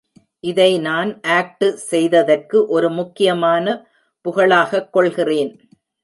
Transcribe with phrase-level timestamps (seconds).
[0.43, 3.65] இதை நான் ஆக்டு செய்ததற்கு, ஒரு முக்கியமான
[4.25, 5.51] புகழாகக் கொள்கிறேன்.